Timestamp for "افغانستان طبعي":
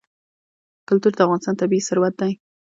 1.25-1.81